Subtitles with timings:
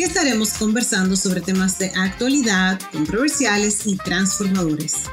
[0.00, 5.04] que estaremos conversando sobre temas de actualidad, controversiales y transformadores.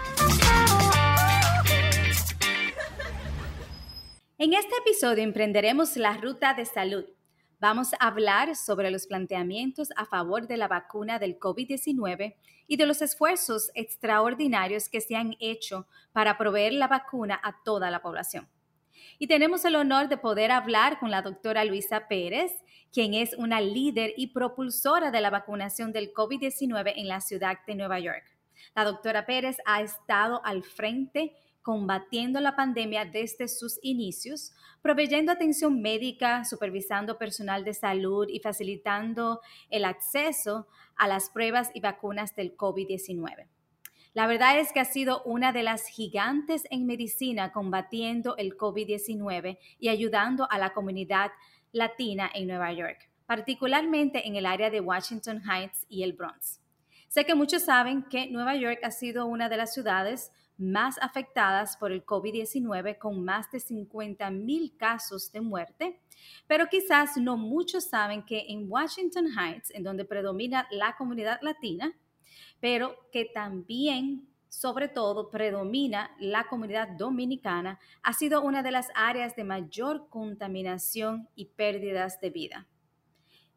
[4.38, 7.04] En este episodio emprenderemos la ruta de salud
[7.60, 12.36] Vamos a hablar sobre los planteamientos a favor de la vacuna del COVID-19
[12.68, 17.90] y de los esfuerzos extraordinarios que se han hecho para proveer la vacuna a toda
[17.90, 18.48] la población.
[19.20, 22.52] Y tenemos el honor de poder hablar con la doctora Luisa Pérez,
[22.92, 27.76] quien es una líder y propulsora de la vacunación del COVID-19 en la ciudad de
[27.76, 28.24] Nueva York.
[28.76, 35.82] La doctora Pérez ha estado al frente combatiendo la pandemia desde sus inicios, proveyendo atención
[35.82, 42.56] médica, supervisando personal de salud y facilitando el acceso a las pruebas y vacunas del
[42.56, 43.48] COVID-19.
[44.14, 49.60] La verdad es que ha sido una de las gigantes en medicina combatiendo el COVID-19
[49.78, 51.32] y ayudando a la comunidad
[51.72, 56.62] latina en Nueva York, particularmente en el área de Washington Heights y el Bronx.
[57.08, 61.78] Sé que muchos saben que Nueva York ha sido una de las ciudades más afectadas
[61.78, 66.00] por el COVID-19 con más de 50 mil casos de muerte,
[66.48, 71.94] pero quizás no muchos saben que en Washington Heights, en donde predomina la comunidad latina,
[72.60, 79.36] pero que también sobre todo predomina la comunidad dominicana, ha sido una de las áreas
[79.36, 82.68] de mayor contaminación y pérdidas de vida.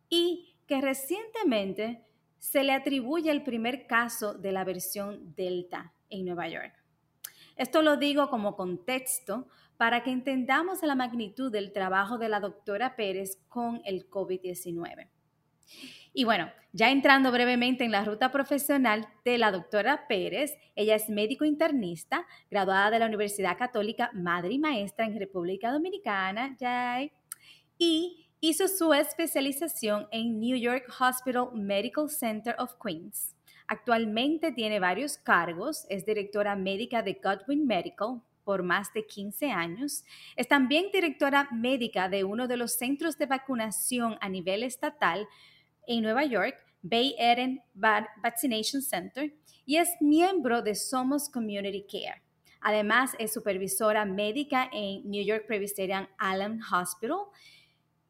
[0.08, 2.04] Y que recientemente
[2.38, 6.74] se le atribuye el primer caso de la versión Delta en Nueva York.
[7.56, 9.46] Esto lo digo como contexto
[9.76, 15.08] para que entendamos la magnitud del trabajo de la doctora Pérez con el COVID-19.
[16.12, 21.08] Y bueno, ya entrando brevemente en la ruta profesional de la doctora Pérez, ella es
[21.08, 26.56] médico internista, graduada de la Universidad Católica Madre y Maestra en República Dominicana,
[27.78, 33.34] y hizo su especialización en New York Hospital Medical Center of Queens.
[33.66, 40.04] Actualmente tiene varios cargos, es directora médica de Godwin Medical por más de 15 años.
[40.34, 45.28] Es también directora médica de uno de los centros de vacunación a nivel estatal
[45.86, 49.32] en Nueva York, Bay Eden Vaccination Center,
[49.66, 52.22] y es miembro de Somos Community Care.
[52.60, 57.26] Además, es supervisora médica en New York Presbyterian Allen Hospital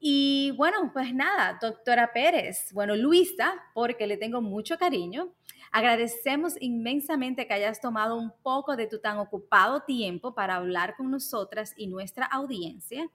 [0.03, 5.35] y bueno, pues nada, doctora Pérez, bueno, Luisa, porque le tengo mucho cariño,
[5.71, 11.11] agradecemos inmensamente que hayas tomado un poco de tu tan ocupado tiempo para hablar con
[11.11, 13.11] nosotras y nuestra audiencia.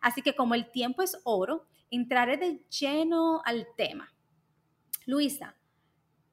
[0.00, 4.14] Así que como el tiempo es oro, entraré de lleno al tema.
[5.06, 5.56] Luisa,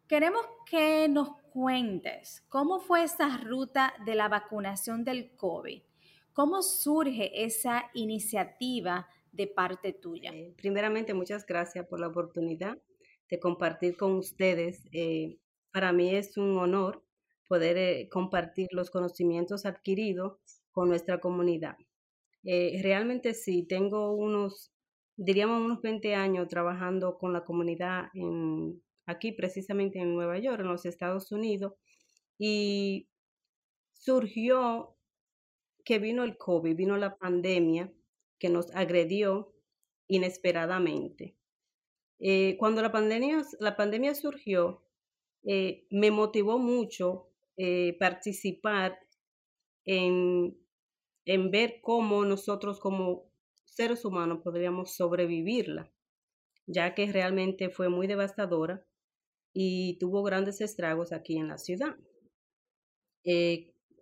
[0.08, 5.82] queremos que nos cuentes cómo fue esa ruta de la vacunación del COVID.
[6.34, 9.08] ¿Cómo surge esa iniciativa
[9.38, 10.32] de parte tuya.
[10.34, 12.78] Eh, primeramente, muchas gracias por la oportunidad
[13.30, 14.84] de compartir con ustedes.
[14.92, 15.38] Eh,
[15.72, 17.04] para mí es un honor
[17.48, 20.40] poder eh, compartir los conocimientos adquiridos
[20.72, 21.78] con nuestra comunidad.
[22.44, 24.72] realmente sí, tengo unos,
[25.18, 28.10] diríamos unos 20 años trabajando con la comunidad
[29.08, 31.74] aquí precisamente en Nueva York, en los Estados Unidos,
[32.38, 33.10] y
[33.94, 34.96] surgió
[35.84, 37.92] que vino el COVID, vino la pandemia,
[38.40, 39.54] que nos agredió
[40.08, 41.36] inesperadamente.
[42.20, 44.84] Eh, cuando la pandemia, la pandemia surgió,
[45.44, 49.00] eh, me motivó mucho eh, participar
[49.86, 50.58] en,
[51.26, 53.27] en ver cómo nosotros como
[53.68, 55.92] seres humanos podríamos sobrevivirla,
[56.66, 58.86] ya que realmente fue muy devastadora
[59.54, 61.96] y tuvo grandes estragos aquí en la ciudad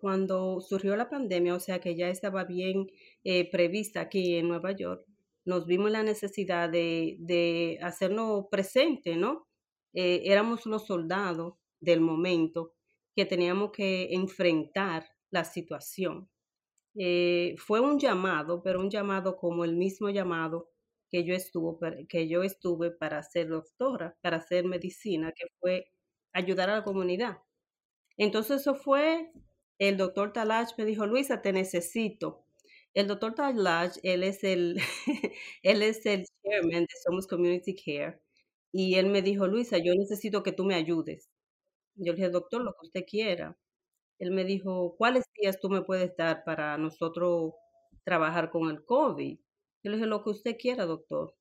[0.06, 2.88] cuando surgió la pandemia, o sea que ya estaba bien
[3.24, 5.04] eh, prevista aquí en Nueva York,
[5.46, 9.48] nos vimos la necesidad de, de hacernos presente, ¿no?
[9.94, 12.74] Eh, éramos los soldados del momento
[13.16, 16.30] que teníamos que enfrentar la situación.
[16.98, 20.70] Eh, fue un llamado, pero un llamado como el mismo llamado
[21.12, 25.92] que yo, estuvo, que yo estuve para ser doctora, para hacer medicina, que fue
[26.34, 27.38] ayudar a la comunidad.
[28.18, 29.32] Entonces eso fue
[29.80, 32.46] el doctor Talach me dijo, Luisa, te necesito.
[32.94, 34.78] El doctor Talach, él es el,
[35.64, 38.20] él es el chairman de Somos Community Care.
[38.72, 41.30] Y él me dijo, Luisa, yo necesito que tú me ayudes.
[41.96, 43.58] Yo le dije, doctor, lo que usted quiera.
[44.20, 47.54] Él me dijo, ¿cuáles días tú me puedes dar para nosotros
[48.04, 49.38] trabajar con el COVID?
[49.84, 51.36] Yo le dije, lo que usted quiera, doctor.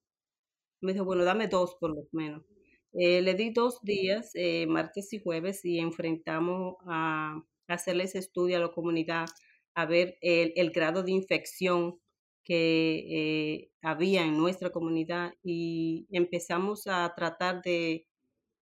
[0.81, 2.45] Me dijo, bueno, dame dos por lo menos.
[2.93, 8.59] Eh, le di dos días, eh, martes y jueves, y enfrentamos a, hacerle ese estudio
[8.59, 9.27] a la comunidad,
[9.75, 11.99] a ver el, grado de infección
[12.45, 18.07] que eh, había en nuestra comunidad y empezamos a tratar de,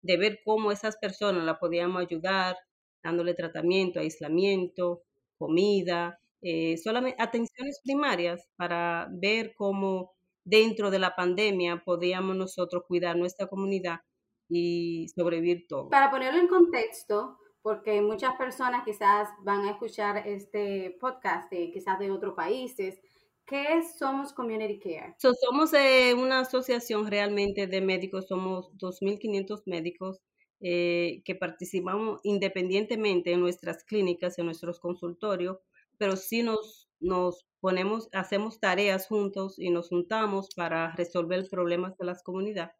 [0.02, 2.56] de ver cómo esas personas la podíamos ayudar,
[3.02, 5.02] dándole tratamiento, aislamiento,
[5.36, 10.12] comida, eh, solamente atenciones primarias para ver cómo
[10.44, 14.00] dentro de la pandemia podíamos nosotros cuidar nuestra comunidad
[14.48, 15.90] y sobrevivir todo.
[15.90, 21.98] Para ponerlo en contexto, porque muchas personas quizás van a escuchar este podcast de, quizás
[21.98, 23.00] de otros países,
[23.48, 25.14] ¿Qué Somos Community Care?
[25.18, 30.20] somos eh, una asociación realmente de médicos, somos 2.500 médicos
[30.60, 35.58] eh, que participamos independientemente en nuestras clínicas, en nuestros consultorios,
[35.98, 42.04] pero sí nos, nos ponemos, hacemos tareas juntos y nos juntamos para resolver problemas de
[42.06, 42.74] las comunidades,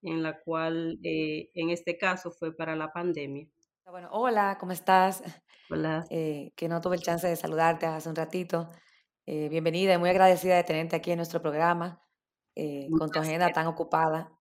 [0.00, 3.46] en la cual eh, en este caso fue para la pandemia.
[3.84, 5.22] Bueno, hola, ¿cómo estás?
[5.70, 6.06] Hola.
[6.08, 8.70] Eh, que no tuve el chance de saludarte hace un ratito.
[9.26, 12.02] bienvenida y muy agradecida de tenerte aquí en nuestro programa,
[12.98, 14.37] con tu agenda tan ocupada.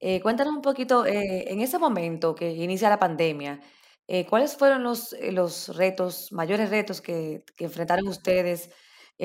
[0.00, 3.60] Eh, cuéntanos un poquito, eh, en ese momento que inicia la pandemia,
[4.06, 8.70] eh, ¿cuáles fueron los, los retos, mayores retos que, enfrentaron ustedes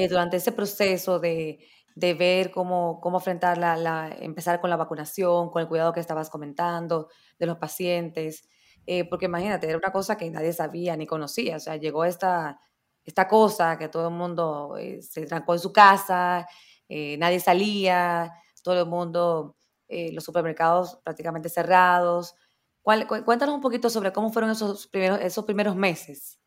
[0.09, 1.59] durante ese proceso de,
[1.95, 3.57] de ver cómo, cómo enfrentar
[4.21, 7.09] empezar con la vacunación, con el cuidado que estabas comentando
[7.39, 8.47] de los pacientes?
[9.09, 12.59] porque imagínate, era una cosa que nadie sabía ni conocía, o sea, llegó esta,
[13.05, 16.47] esta cosa que todo el mundo se trancó en su casa,
[16.89, 18.33] nadie salía,
[18.63, 19.55] todo el mundo
[19.91, 22.35] eh, los supermercados prácticamente cerrados.
[22.81, 26.39] cuéntanos un poquito sobre cómo fueron esos primeros, esos primeros meses.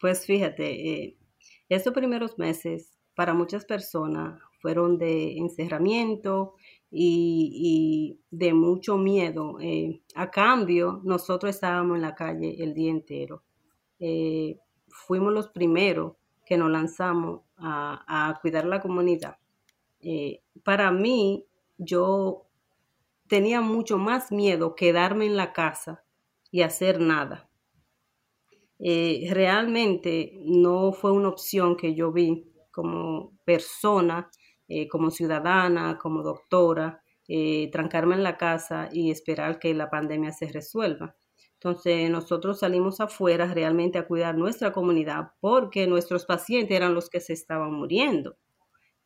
[0.00, 1.16] Pues fíjate, eh,
[1.68, 6.54] esos primeros meses para muchas personas fueron de encerramiento
[6.90, 9.58] y, de mucho miedo.
[9.60, 13.44] Eh, a cambio, nosotros estábamos en la calle el día entero.
[14.88, 19.38] fuimos los primeros que nos lanzamos a, a cuidar la comunidad.
[20.64, 21.46] para mí,
[21.78, 22.46] yo
[23.28, 26.04] tenía mucho más miedo quedarme en la casa
[26.50, 27.50] y hacer nada.
[28.78, 34.30] Eh, realmente no fue una opción que yo vi como persona,
[34.68, 40.32] eh, como ciudadana, como doctora, eh, trancarme en la casa y esperar que la pandemia
[40.32, 41.16] se resuelva.
[41.54, 47.20] Entonces nosotros salimos afuera realmente a cuidar nuestra comunidad porque nuestros pacientes eran los que
[47.20, 48.36] se estaban muriendo.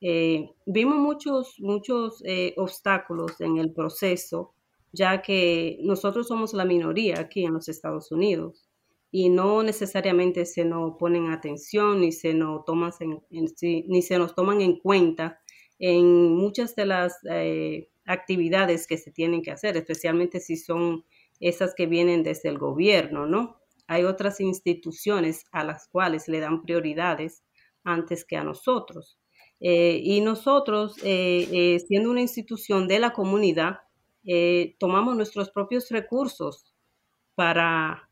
[0.00, 4.55] Eh, vimos muchos, muchos eh, obstáculos en el proceso,
[4.93, 8.69] ya que nosotros somos la minoría aquí en los Estados Unidos
[9.11, 14.35] y no necesariamente se nos ponen atención ni se nos toman en, ni se nos
[14.35, 15.41] toman en cuenta
[15.79, 21.05] en muchas de las eh, actividades que se tienen que hacer, especialmente si son
[21.40, 23.61] esas que vienen desde el gobierno, ¿no?
[23.87, 27.43] Hay otras instituciones a las cuales le dan prioridades
[27.85, 29.19] antes que a nosotros.
[29.61, 33.79] Eh, y nosotros, eh, eh, siendo una institución de la comunidad,
[34.79, 36.75] tomamos nuestros propios recursos
[37.35, 38.11] para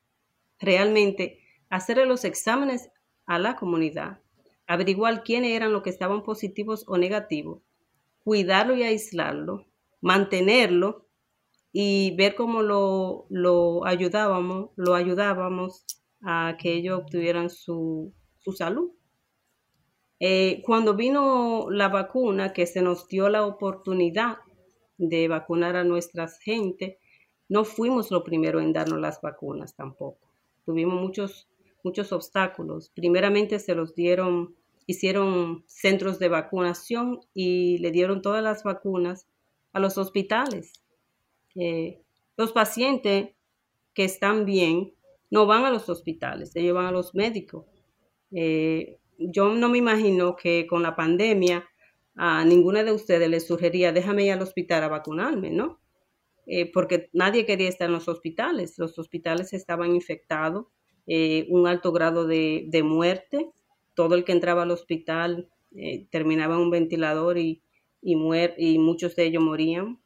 [0.58, 2.88] realmente hacer los exámenes
[3.26, 4.20] a la comunidad,
[4.66, 7.60] averiguar quiénes eran los que estaban positivos o negativos,
[8.24, 9.66] cuidarlo y aislarlo,
[10.00, 11.06] mantenerlo
[11.70, 15.84] y ver cómo lo, lo ayudábamos, lo ayudábamos
[16.22, 18.95] a que ellos obtuvieran su, su salud.
[20.18, 24.38] Eh, cuando vino la vacuna, que se nos dio la oportunidad
[24.98, 26.98] de vacunar a nuestra gente,
[27.48, 30.18] no fuimos lo primero en darnos las vacunas tampoco.
[30.64, 31.48] Tuvimos muchos,
[31.84, 32.90] muchos obstáculos.
[32.94, 34.56] Primeramente se los dieron,
[34.86, 39.28] hicieron centros de vacunación y le dieron todas las vacunas
[39.72, 40.72] a los hospitales.
[41.54, 42.00] Eh,
[42.36, 43.30] los pacientes
[43.94, 44.92] que están bien
[45.30, 47.66] no van a los hospitales, ellos van a los médicos.
[48.32, 51.68] Eh, yo no me imagino que con la pandemia
[52.16, 55.80] a ninguna de ustedes les sugería, déjame ir al hospital a vacunarme, ¿no?
[56.46, 58.78] Eh, porque nadie quería estar en los hospitales.
[58.78, 60.66] Los hospitales estaban infectados,
[61.06, 63.50] eh, un alto grado de, muerte.
[63.94, 67.62] Todo el que entraba al hospital eh, terminaba en un ventilador y,
[68.00, 68.16] y,
[68.58, 70.00] y muchos de ellos morían.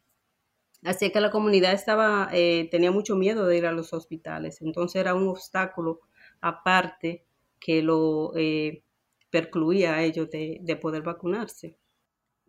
[0.82, 2.30] Así que la comunidad estaba,
[2.70, 4.62] tenía mucho miedo de ir a los hospitales.
[4.62, 6.00] Entonces era un obstáculo
[6.40, 7.26] aparte
[7.60, 8.32] que lo
[9.30, 11.78] percluía a ellos de, poder vacunarse.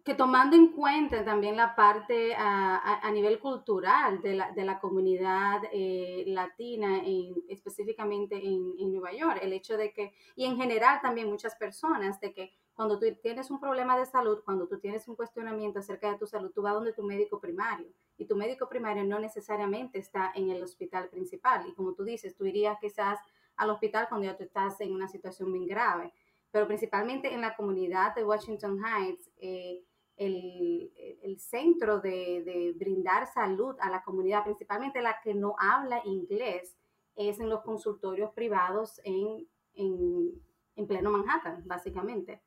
[0.03, 7.01] que tomando en cuenta también la parte a, nivel cultural de la, comunidad eh, latina,
[7.49, 12.19] específicamente en, en, Nueva York, el hecho de que, y en general también muchas personas,
[12.19, 16.11] de que cuando tú tienes un problema de salud, cuando tú tienes un cuestionamiento acerca
[16.11, 19.99] de tu salud, tú vas donde tu médico primario y tu médico primario no necesariamente
[19.99, 21.67] está en el hospital principal.
[21.67, 23.19] Y como tú dices, tú irías quizás
[23.57, 26.13] al hospital cuando ya tú estás en una situación bien grave,
[26.51, 29.29] pero principalmente en la comunidad de Washington Heights.
[29.37, 29.83] Eh,
[30.17, 30.91] el,
[31.23, 36.77] el, centro de, de, brindar salud a la comunidad, principalmente la que no habla inglés,
[37.15, 40.31] es en los consultorios privados en, en,
[40.75, 42.41] en pleno Manhattan, básicamente.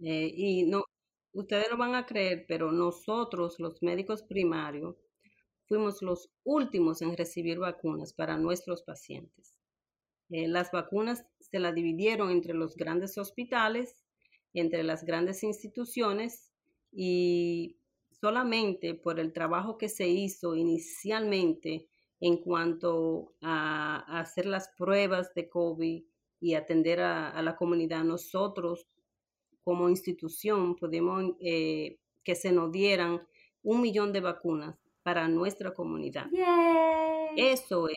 [0.00, 0.84] Eh, y no,
[1.32, 4.96] ustedes no van a creer, pero nosotros, los médicos primarios,
[5.66, 9.53] fuimos los últimos en recibir vacunas para nuestros pacientes.
[10.30, 14.04] Eh, las vacunas se las dividieron entre los grandes hospitales,
[14.52, 16.52] entre las grandes instituciones
[16.92, 17.76] y
[18.20, 21.88] solamente por el trabajo que se hizo inicialmente
[22.20, 26.04] en cuanto a, hacer las pruebas de COVID
[26.40, 28.86] y atender a la comunidad, nosotros
[29.64, 33.26] como institución pudimos eh, que se nos dieran
[33.62, 36.26] un millón de vacunas para nuestra comunidad.
[37.36, 37.96] Eso es,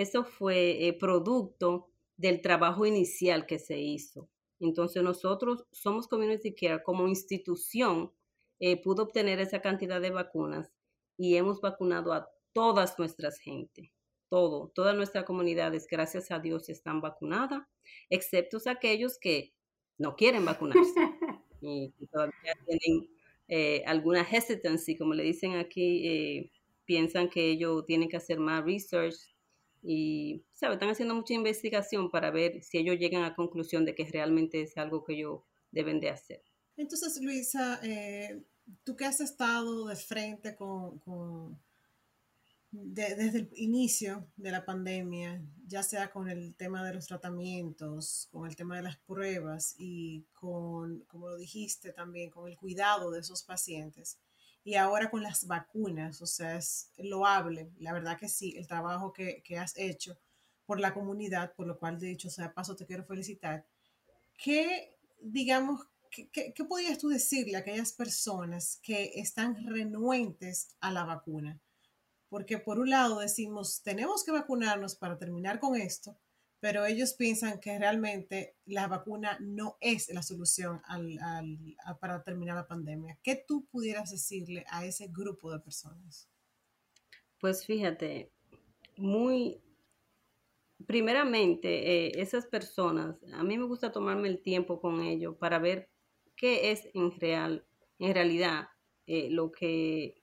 [0.00, 4.28] eso fue eh, producto del trabajo inicial que se hizo.
[4.60, 8.12] Entonces nosotros somos Community Care como institución
[8.60, 10.72] eh, pudo obtener esa cantidad de vacunas
[11.16, 13.92] y hemos vacunado a todas nuestras gente,
[14.28, 17.62] todo, todas nuestras comunidades, gracias a Dios, están vacunadas,
[18.10, 19.52] excepto aquellos que
[19.96, 20.80] no quieren vacunarse
[21.60, 23.08] y, todavía tienen
[23.48, 26.52] eh, alguna hesitancy, como le dicen aquí, eh,
[26.84, 29.16] piensan que ellos tienen que hacer más research
[29.82, 30.74] y, ¿sabe?
[30.74, 34.76] Están haciendo mucha investigación para ver si ellos llegan a conclusión de que realmente es
[34.76, 36.42] algo que ellos deben de hacer.
[36.76, 38.42] Entonces, Luisa, eh,
[38.84, 41.58] tú que has estado de frente con
[42.70, 48.46] desde el inicio de la pandemia, ya sea con el tema de los tratamientos, con
[48.46, 53.20] el tema de las pruebas y con, como lo dijiste también, con el cuidado de
[53.20, 54.18] esos pacientes.
[54.64, 59.12] Y ahora con las vacunas, o sea, es loable, la verdad que sí, el trabajo
[59.12, 60.18] que, has hecho
[60.66, 63.66] por la comunidad, por lo cual de hecho, sea, paso te quiero felicitar.
[64.36, 71.04] ¿Qué, digamos, qué, qué podrías tú decirle a aquellas personas que están renuentes a la
[71.04, 71.58] vacuna?
[72.28, 76.16] porque por un lado decimos, tenemos que vacunarnos para terminar con esto,
[76.60, 80.82] pero ellos piensan que realmente la vacuna no es la solución
[82.00, 83.18] para terminar la pandemia.
[83.22, 86.28] ¿Qué tú pudieras decirle a ese grupo de personas?
[87.40, 88.32] Pues fíjate,
[88.96, 89.62] muy,
[90.86, 95.88] primeramente, eh, esas personas, a mí me gusta tomarme el tiempo con ellos para ver
[96.34, 97.64] qué es en, real,
[98.00, 98.68] en realidad
[99.06, 100.20] eh, lo que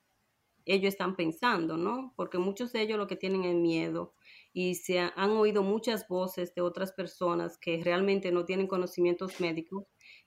[0.66, 2.12] ellos están pensando, ¿no?
[2.16, 4.15] Porque muchos de ellos lo que tienen es miedo
[4.58, 9.84] y se han oído muchas voces de otras personas que realmente no tienen conocimientos médicos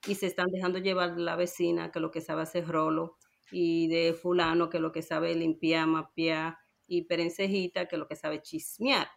[0.07, 3.17] y se están dejando llevar de la vecina que lo que sabe hacer rolo
[3.51, 8.43] y de fulano que lo que sabe limpiar, mapear y perencejita que lo que sabe
[8.43, 9.07] chismear.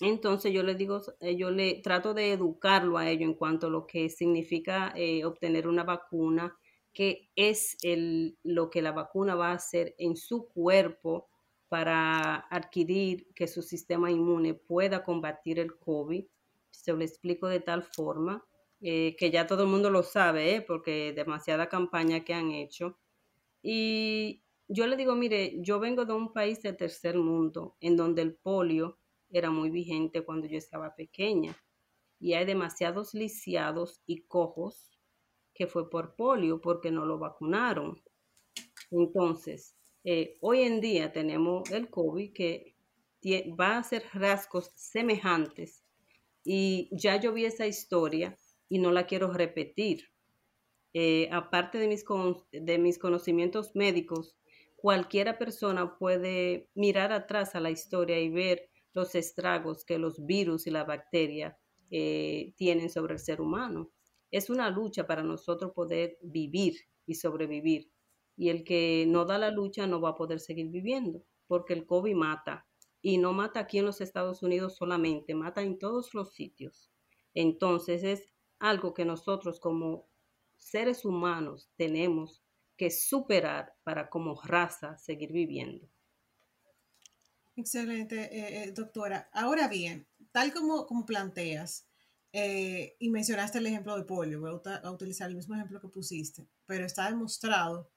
[0.00, 1.02] Entonces yo les digo,
[1.36, 5.68] yo le trato de educarlo a ellos en cuanto a lo que significa eh, obtener
[5.68, 6.56] una vacuna,
[6.94, 11.28] qué es el, lo que la vacuna va a hacer en su cuerpo
[11.68, 16.24] para adquirir que su sistema inmune pueda combatir el COVID.
[16.70, 18.44] Se lo explico de tal forma
[18.80, 20.60] eh, que ya todo el mundo lo sabe, ¿eh?
[20.62, 22.98] porque demasiada campaña que han hecho.
[23.62, 28.22] Y yo le digo, mire, yo vengo de un país de tercer mundo en donde
[28.22, 28.98] el polio
[29.30, 31.56] era muy vigente cuando yo estaba pequeña
[32.18, 34.90] y hay demasiados lisiados y cojos
[35.54, 38.02] que fue por polio porque no lo vacunaron.
[38.90, 39.75] Entonces,
[40.06, 42.74] eh, hoy en día tenemos el COVID que
[43.60, 45.84] va a hacer rasgos semejantes
[46.44, 50.10] y ya yo vi esa historia y no la quiero repetir.
[50.94, 52.04] Eh, aparte de mis,
[52.52, 54.36] de mis conocimientos médicos,
[54.76, 60.66] cualquiera persona puede mirar atrás a la historia y ver los estragos que los virus
[60.66, 61.58] y la bacteria
[61.90, 63.90] eh, tienen sobre el ser humano
[64.30, 66.74] es una lucha para nosotros poder vivir
[67.06, 67.90] y sobrevivir.
[68.36, 71.86] Y el que no da la lucha no va a poder seguir viviendo, porque el
[71.86, 72.66] COVID mata.
[73.00, 76.90] Y no mata aquí en los Estados Unidos solamente, mata en todos los sitios.
[77.34, 80.08] Entonces es algo que nosotros como
[80.56, 82.42] seres humanos tenemos
[82.76, 85.88] que superar para como raza seguir viviendo.
[87.56, 89.30] Excelente, eh, eh, doctora.
[89.32, 91.86] Ahora bien, tal como, como planteas,
[92.32, 96.46] eh, y mencionaste el ejemplo de polio, voy a, utilizar el mismo ejemplo que pusiste,
[96.66, 97.90] pero está demostrado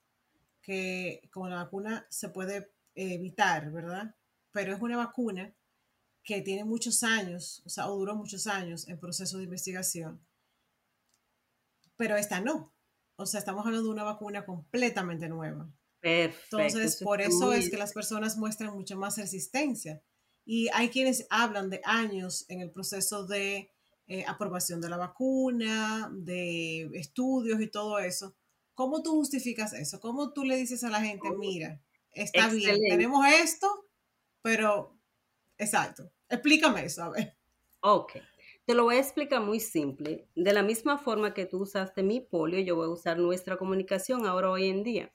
[0.70, 4.16] que con la vacuna se puede evitar, ¿verdad?
[4.52, 5.52] Pero es una vacuna
[6.24, 10.24] que tiene muchos años, o sea, o duró muchos años en proceso de investigación,
[11.98, 12.72] pero esta no.
[13.16, 15.68] O sea, estamos hablando de una vacuna completamente nueva.
[16.02, 16.60] Perfecto.
[16.60, 20.04] Entonces, por eso es que las personas muestran mucha más resistencia.
[20.46, 23.72] Y hay quienes hablan de años en el proceso de
[24.06, 28.36] eh, aprobación de la vacuna, de estudios y todo eso.
[28.80, 30.00] ¿Cómo tú justificas eso?
[30.00, 31.82] ¿Cómo tú le dices a la gente, mira,
[32.14, 33.68] está bien, tenemos esto,
[34.42, 34.98] pero
[35.58, 36.10] exacto.
[36.30, 37.36] Explícame eso, a ver.
[37.82, 38.14] Ok.
[38.64, 40.30] Te lo voy a explicar muy simple.
[40.34, 44.26] De la misma forma que tú usaste mi polio, yo voy a usar nuestra comunicación
[44.26, 45.12] ahora hoy en día.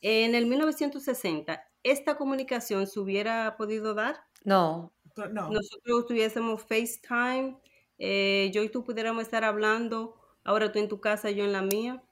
[0.00, 4.24] En el 1960, ¿esta comunicación se hubiera podido dar?
[4.42, 4.92] No.
[5.30, 5.50] no.
[5.52, 7.60] Nosotros tuviésemos FaceTime,
[7.98, 11.62] eh, yo y tú pudiéramos estar hablando, ahora tú en tu casa, yo en la
[11.62, 12.02] mía.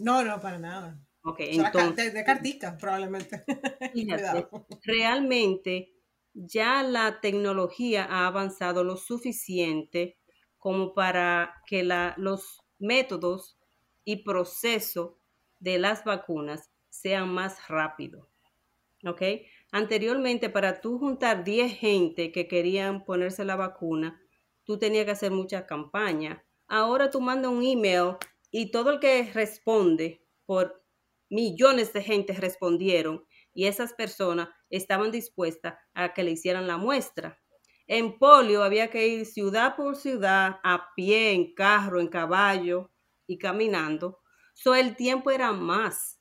[0.00, 0.98] No, no, para nada.
[1.22, 2.14] Ok, entonces.
[2.14, 3.44] De, cartica, probablemente.
[4.84, 5.92] realmente
[6.32, 10.18] ya la tecnología ha avanzado lo suficiente
[10.56, 13.58] como para que la, los métodos
[14.04, 15.18] y proceso
[15.58, 18.26] de las vacunas sean más rápidos.
[19.04, 19.22] ¿Ok?
[19.70, 24.20] Anteriormente, para tú juntar 10 gente que querían ponerse la vacuna,
[24.64, 26.42] tú tenías que hacer mucha campaña.
[26.66, 28.16] Ahora tú mandas un email
[28.50, 30.84] y todo el que responde, por
[31.28, 37.40] millones de gente respondieron y esas personas estaban dispuestas a que le hicieran la muestra.
[37.86, 42.90] En polio había que ir ciudad por ciudad, a pie, en carro, en caballo
[43.26, 44.20] y caminando.
[44.54, 46.16] So el tiempo era más.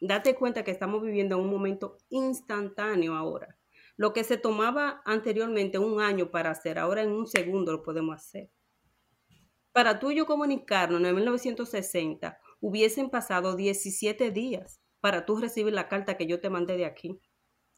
[0.00, 3.58] Date cuenta que estamos viviendo en un momento instantáneo ahora.
[3.96, 8.16] Lo que se tomaba anteriormente un año para hacer, ahora en un segundo lo podemos
[8.16, 8.50] hacer.
[9.78, 15.86] Para tú y yo comunicarnos en 1960, hubiesen pasado 17 días para tú recibir la
[15.86, 17.20] carta que yo te mandé de aquí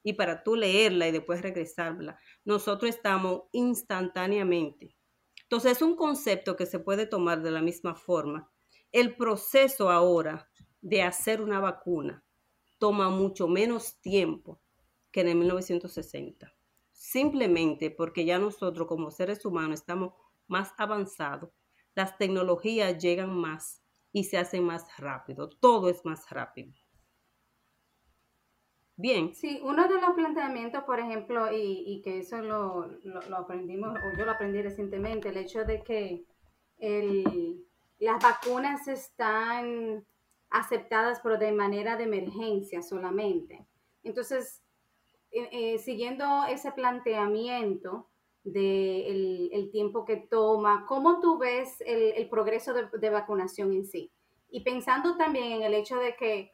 [0.02, 2.18] y para tú leerla y después regresarla.
[2.42, 4.96] Nosotros estamos instantáneamente.
[5.42, 8.50] Entonces es un concepto que se puede tomar de la misma forma.
[8.92, 12.24] El proceso ahora de hacer una vacuna
[12.78, 14.58] toma mucho menos tiempo
[15.12, 16.50] que en el 1960.
[16.92, 20.14] Simplemente porque ya nosotros como seres humanos estamos
[20.46, 21.50] más avanzados,
[21.94, 26.72] las tecnologías llegan más y se hacen más rápido, todo es más rápido.
[28.96, 29.34] Bien.
[29.34, 32.90] Sí, uno de los planteamientos, por ejemplo, y, que eso lo,
[33.34, 36.26] aprendimos, o yo lo aprendí recientemente, el hecho de que
[37.98, 40.04] las vacunas están
[40.50, 43.66] aceptadas, pero de manera de emergencia solamente.
[44.02, 44.62] Entonces,
[45.30, 48.09] eh, eh, siguiendo ese planteamiento
[48.44, 54.10] de el, tiempo que toma, ¿cómo tú ves el, progreso de, vacunación en sí?
[54.48, 56.50] Y pensando también en el hecho de que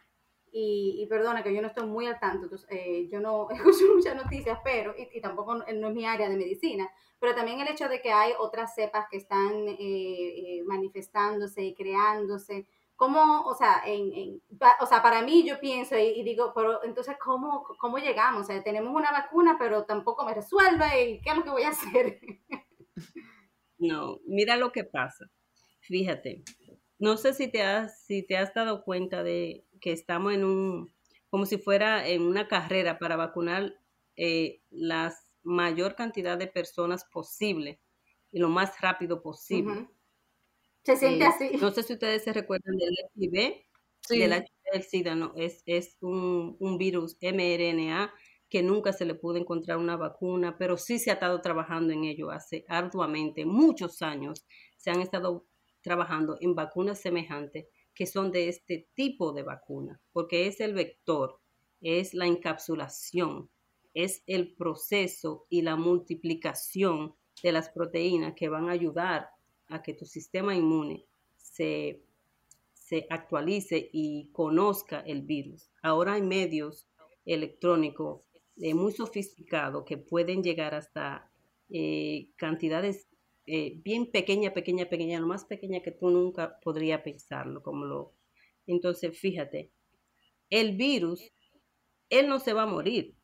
[0.59, 4.59] y, perdona que yo no estoy muy al tanto, eh, yo no escucho muchas noticias,
[4.65, 8.11] pero, y, tampoco no es mi área de medicina, pero también el hecho de que
[8.11, 14.43] hay otras cepas que están eh, eh, manifestándose y creándose, ¿cómo, o sea, en,
[14.81, 18.43] o sea, para mí yo pienso y, digo, pero entonces, ¿cómo, ¿cómo llegamos?
[18.43, 21.63] O sea, tenemos una vacuna, pero tampoco me resuelve, ¿y qué es lo que voy
[21.63, 22.21] a hacer?
[23.79, 25.27] No, mira lo que pasa.
[25.81, 26.43] Fíjate,
[26.99, 30.95] no sé si te has, si te has dado cuenta de que estamos en un,
[31.29, 33.79] como si fuera en una carrera para vacunar
[34.17, 37.83] eh, la mayor cantidad de personas posible
[38.33, 39.89] y lo más rápido posible.
[40.87, 41.51] Se siente eh, así.
[41.61, 43.67] No sé si ustedes se recuerdan del HIV,
[44.09, 48.15] del HIV SIDA, no, es, es un, un virus mRNA
[48.49, 52.05] que nunca se le pudo encontrar una vacuna, pero sí se ha estado trabajando en
[52.05, 54.47] ello hace arduamente, muchos años.
[54.77, 55.49] Se han estado
[55.83, 61.41] trabajando en vacunas semejantes que son de este tipo de vacuna, porque es el vector,
[61.81, 63.51] es la encapsulación,
[63.93, 69.31] es el proceso y la multiplicación de las proteínas que van a ayudar
[69.69, 71.05] a que tu sistema inmune
[71.37, 72.03] se,
[72.73, 75.71] se actualice y conozca el virus.
[75.83, 76.89] Ahora hay medios
[77.25, 78.23] electrónicos
[78.59, 81.31] eh, muy sofisticados que pueden llegar hasta
[81.69, 83.09] eh, cantidades
[83.47, 88.13] eh, bien pequeña, pequeña, pequeña, lo más pequeña que tú nunca podrías pensarlo, como lo...
[88.67, 89.71] Entonces, fíjate,
[90.51, 91.33] el virus,
[92.11, 93.15] él no se va a morir,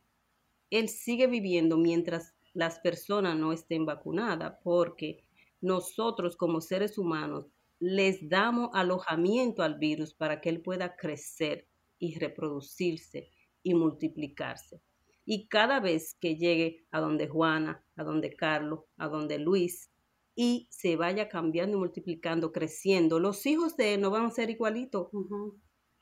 [0.70, 5.21] él sigue viviendo mientras las personas no estén vacunadas, porque
[5.62, 7.46] nosotros como seres humanos
[7.81, 11.66] les damos alojamiento al virus para que él pueda crecer
[11.98, 13.31] y reproducirse
[13.62, 14.83] y multiplicarse.
[15.25, 19.90] Y cada vez que llegue a donde Juana, a donde Carlos, a donde Luis,
[20.35, 23.18] y se vaya cambiando y multiplicando, creciendo.
[23.20, 25.09] Los hijos de él no van a ser igualitos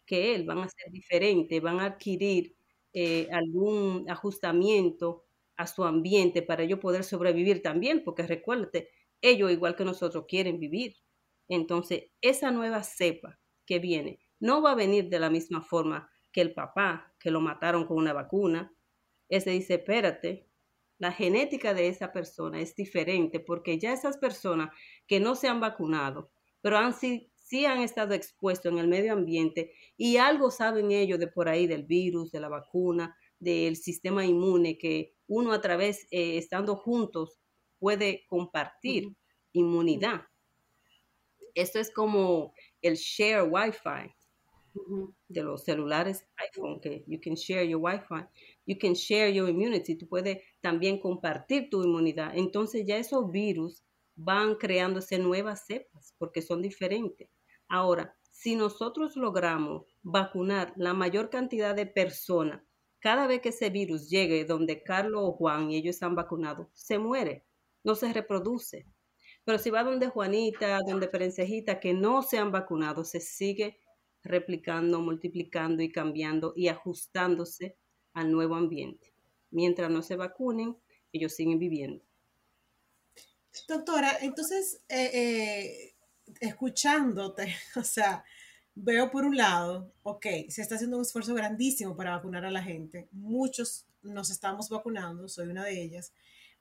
[0.07, 2.55] que él, van a ser diferentes, van a adquirir
[2.93, 5.25] eh, algún ajustamiento
[5.57, 8.89] a su ambiente para ellos poder sobrevivir también, porque recuérdate,
[9.23, 10.97] ellos igual que nosotros quieren vivir.
[11.49, 16.41] Entonces, esa nueva cepa que viene no va a venir de la misma forma que
[16.41, 18.73] el papá, que lo mataron con una vacuna.
[19.29, 20.49] Ese dice, espérate,
[20.99, 24.71] la genética de esa persona es diferente porque ya esas personas
[25.07, 26.31] que no se han vacunado,
[26.61, 31.27] pero han, sí, han estado expuestos en el medio ambiente y algo saben ellos de
[31.27, 36.37] por ahí del virus, de la vacuna, del sistema inmune que uno a través, eh,
[36.37, 37.40] estando juntos,
[37.81, 39.17] puede compartir
[39.53, 40.23] inmunidad.
[41.55, 44.15] Esto es como el share Wi-Fi
[45.29, 48.27] de los celulares iPhone, que you can share your Wi-Fi,
[48.67, 52.37] you can share your immunity, tú puedes también compartir tu inmunidad.
[52.37, 53.83] Entonces ya esos virus
[54.15, 57.29] van creándose nuevas cepas porque son diferentes.
[57.69, 62.63] Ahora, si nosotros logramos vacunar la mayor cantidad de personas,
[63.01, 66.99] cada vez que ese virus llegue donde Carlos o Juan y ellos están vacunados, se
[66.99, 67.45] muere,
[67.85, 68.87] no se reproduce.
[69.45, 73.79] Pero si va donde Juanita, donde Ferencejita, que no se han vacunado, se sigue
[74.23, 77.77] replicando, multiplicando y cambiando y ajustándose
[78.13, 79.15] al nuevo ambiente.
[79.51, 80.77] Mientras no se vacunen,
[81.13, 82.05] ellos siguen viviendo.
[83.67, 85.95] Doctora, entonces, eh, eh,
[86.41, 88.25] escuchándote, o sea,
[88.75, 92.63] veo por un lado, ok, se está haciendo un esfuerzo grandísimo para vacunar a la
[92.63, 93.09] gente.
[93.13, 96.13] Muchos nos estamos vacunando, soy una de ellas,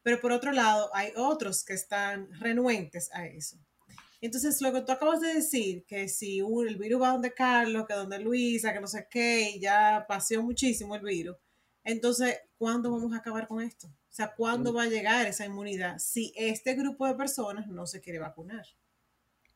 [0.04, 3.58] pero por otro lado, hay otros que están renuentes a eso.
[4.22, 7.94] Entonces, lo que tú acabas de decir, que si el virus va donde Carlos, que
[7.94, 11.38] donde Luisa, que no sé qué, y ya pasó muchísimo el virus,
[11.84, 13.88] entonces, ¿cuándo vamos a acabar con esto?
[13.88, 18.02] O sea, ¿cuándo va a llegar esa inmunidad si este grupo de personas no se
[18.02, 18.66] quiere vacunar?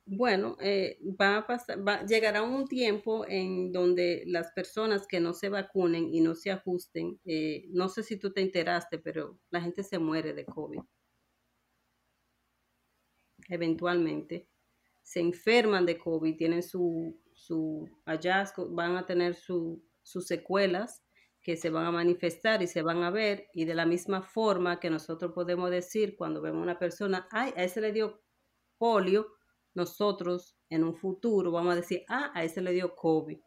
[0.05, 5.47] Bueno, eh, va a pasar, llegará un tiempo en donde las personas que no se
[5.47, 9.81] vacunen y no se ajusten, eh, no sé si tú te enteraste, pero la gente
[9.83, 10.81] se muere de COVID.
[13.49, 14.49] Eventualmente
[15.01, 21.03] se enferman de COVID, tienen su, su hallazgo, van a tener sus secuelas
[21.41, 24.79] que se van a manifestar y se van a ver, y de la misma forma
[24.79, 28.21] que nosotros podemos decir cuando vemos a una persona, ay, a ese le dio
[28.77, 29.27] polio,
[29.73, 33.39] nosotros en un futuro vamos a decir, ah, a ese le dio COVID.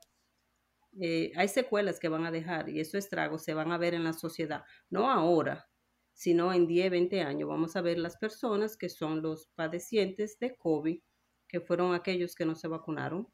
[1.01, 4.05] Eh, hay secuelas que van a dejar y esos estragos se van a ver en
[4.05, 5.69] la sociedad, no ahora,
[6.15, 7.49] sino en 10, 20 años.
[7.49, 11.01] Vamos a ver las personas que son los padecientes de COVID
[11.49, 13.29] que fueron aquellos que no se vacunaron.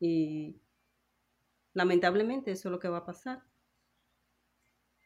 [0.00, 0.60] Y
[1.74, 3.42] lamentablemente eso es lo que va a pasar.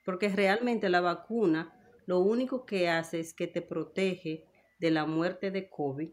[0.04, 4.44] Porque realmente la vacuna lo único que hace es que te protege
[4.78, 6.10] de la muerte de COVID,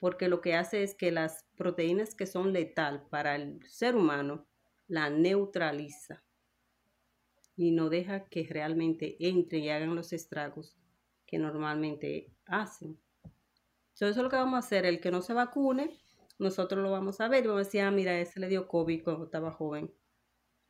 [0.00, 4.48] porque lo que hace es que las proteínas que son letal para el ser humano
[4.88, 6.24] la neutraliza
[7.54, 10.76] y no deja que realmente entre y hagan los estragos
[11.26, 12.98] que normalmente hacen
[14.00, 14.86] eso es lo que vamos a hacer.
[14.86, 16.00] El que no se vacune,
[16.38, 19.24] nosotros lo vamos a ver vamos a decir, ah, mira, ese le dio COVID cuando
[19.24, 19.92] estaba joven.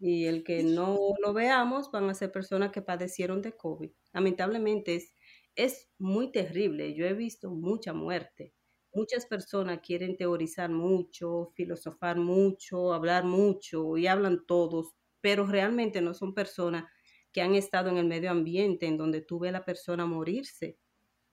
[0.01, 3.91] Y el que no lo veamos van a ser personas que padecieron de COVID.
[4.13, 5.15] Lamentablemente es,
[5.55, 6.95] es muy terrible.
[6.95, 8.53] Yo he visto mucha muerte.
[8.93, 16.13] Muchas personas quieren teorizar mucho, filosofar mucho, hablar mucho y hablan todos, pero realmente no
[16.15, 16.85] son personas
[17.33, 20.79] que han estado en el medio ambiente en donde tú ves a la persona morirse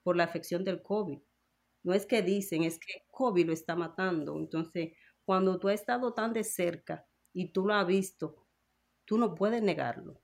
[0.04, 1.20] por la afección del COVID.
[1.84, 4.38] No es que dicen, es que COVID lo está matando.
[4.38, 4.94] Entonces,
[5.26, 8.48] cuando tú has estado tan de cerca y tú lo has visto,
[9.06, 10.22] tú no puedes negarlo.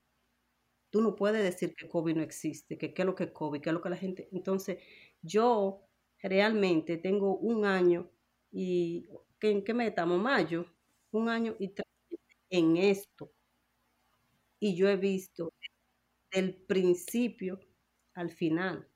[0.92, 3.62] Tú no puedes decir que COVID no existe, que qué es lo que es COVID,
[3.62, 4.30] qué es lo que la gente...
[4.32, 4.78] Entonces,
[5.22, 5.88] yo
[6.30, 8.10] realmente tengo un año
[8.52, 9.08] y...
[9.42, 10.22] ¿En qué me estamos?
[10.22, 10.66] Mayo.
[11.12, 11.86] Un año y tres
[12.50, 13.32] en esto.
[14.60, 15.52] Y yo he visto
[16.32, 17.60] del principio
[18.14, 18.88] al final.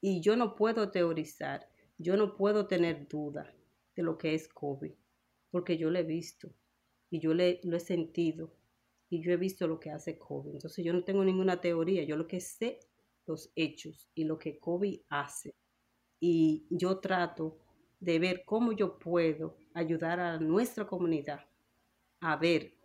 [0.00, 3.52] Y yo no puedo teorizar, yo no puedo tener duda
[3.96, 4.92] de lo que es COVID,
[5.50, 6.52] porque yo lo he visto
[7.10, 8.52] y yo le, lo he sentido
[9.10, 10.52] y yo he visto lo que hace COVID.
[10.52, 12.80] Entonces yo no tengo ninguna teoría, yo lo que sé,
[13.26, 15.54] los hechos y lo que COVID hace.
[16.24, 17.58] Y yo trato
[17.98, 21.40] de ver cómo yo puedo ayudar a nuestra comunidad
[22.20, 22.76] a ver,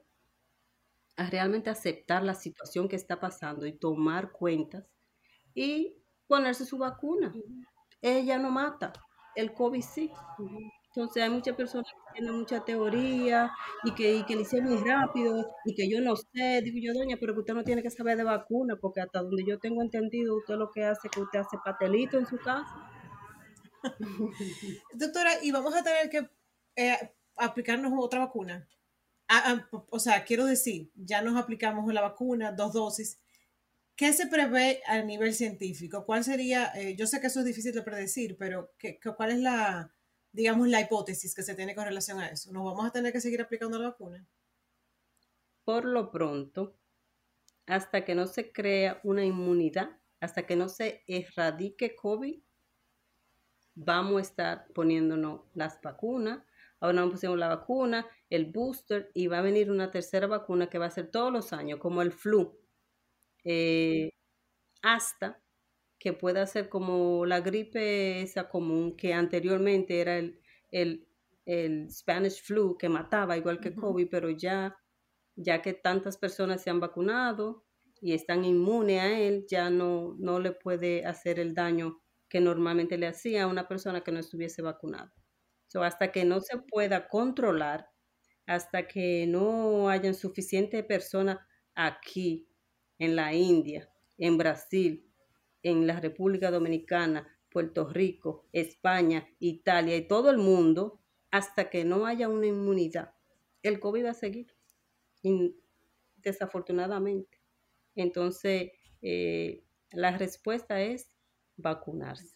[1.17, 4.89] a realmente aceptar la situación que está pasando y tomar cuentas
[5.53, 5.95] y
[6.25, 7.31] ponerse su vacuna.
[8.01, 8.91] Ella no mata,
[9.35, 10.11] el COVID sí.
[10.87, 13.51] Entonces hay muchas personas que tienen mucha teoría
[13.83, 17.17] y que, que le hicieron muy rápido y que yo no sé, digo yo, doña,
[17.19, 20.35] pero que usted no tiene que saber de vacuna porque hasta donde yo tengo entendido,
[20.37, 22.86] usted lo que hace es que usted hace patelito en su casa
[24.93, 26.29] Doctora, y vamos a tener que
[26.75, 28.67] eh, aplicarnos otra vacuna.
[29.27, 33.19] Ah, ah, o sea, quiero decir, ya nos aplicamos la vacuna, dos dosis.
[33.95, 36.05] ¿Qué se prevé a nivel científico?
[36.05, 39.39] ¿Cuál sería, eh, yo sé que eso es difícil de predecir, pero ¿qué, cuál es
[39.39, 39.93] la,
[40.31, 42.51] digamos, la hipótesis que se tiene con relación a eso?
[42.51, 44.25] ¿Nos vamos a tener que seguir aplicando la vacuna?
[45.65, 46.77] Por lo pronto,
[47.65, 52.39] hasta que no se crea una inmunidad, hasta que no se erradique COVID,
[53.77, 56.41] vamos a estar poniéndonos las vacunas.
[56.79, 60.79] Ahora nos pusimos la vacuna, el booster y va a venir una tercera vacuna que
[60.79, 62.59] va a ser todos los años, como el flu
[63.43, 64.09] eh,
[64.81, 65.41] hasta
[65.99, 70.39] que pueda ser como la gripe esa común que anteriormente era el,
[70.71, 71.07] el,
[71.45, 74.77] el Spanish flu que mataba igual que COVID, pero ya,
[75.35, 77.65] ya que tantas personas se han vacunado
[78.01, 82.97] y están inmunes a él, ya no, no le puede hacer el daño que normalmente
[82.97, 85.13] le hacía a una persona que no estuviese vacunada.
[85.67, 87.89] So, hasta que no se pueda controlar,
[88.45, 91.39] hasta que no hayan suficiente personas
[91.75, 92.49] aquí
[92.99, 95.11] en la India, en Brasil,
[95.63, 102.05] en la República Dominicana, Puerto Rico, España, Italia y todo el mundo, hasta que no
[102.05, 103.13] haya una inmunidad,
[103.63, 104.55] el COVID va a seguir,
[106.17, 107.41] desafortunadamente.
[107.95, 111.16] Entonces, eh, la respuesta es
[111.57, 112.35] vacunarse.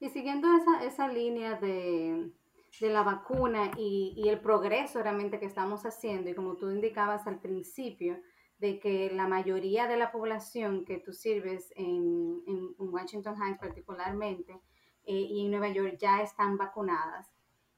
[0.00, 2.32] Y siguiendo esa, esa línea de,
[2.80, 7.26] de la vacuna y, y, el progreso realmente que estamos haciendo, y como tú indicabas
[7.26, 8.18] al principio,
[8.58, 14.60] de que la mayoría de la población que tú sirves en, en Washington Heights particularmente
[15.04, 17.30] eh, y en Nueva York ya están vacunadas.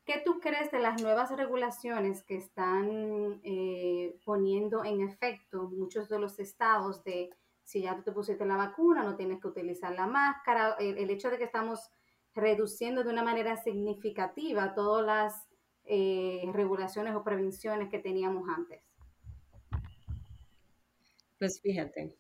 [0.05, 6.19] ¿Qué tú crees de las nuevas regulaciones que están eh, poniendo en efecto muchos de
[6.19, 7.31] los estados de
[7.71, 11.31] si ya tú te pusiste la vacuna, no tienes que utilizar la máscara, el, hecho
[11.31, 11.79] de que estamos
[12.35, 15.49] reduciendo de una manera significativa todas las
[15.85, 18.83] eh, regulaciones o prevenciones que teníamos antes?
[21.39, 22.17] Pues fíjate,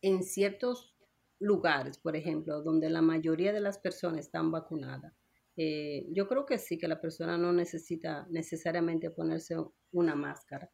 [0.00, 0.96] en ciertos
[1.38, 5.12] lugares, por ejemplo, donde la mayoría de las personas están vacunadas,
[5.58, 9.56] eh, yo creo que sí, que la persona no necesita necesariamente ponerse
[9.92, 10.70] una máscara.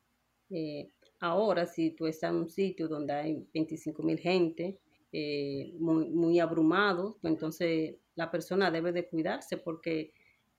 [0.50, 4.78] Eh, ahora, si tú estás en un sitio donde hay 25 mil gente,
[5.12, 10.12] eh, muy, muy abrumado, pues entonces la persona debe de cuidarse porque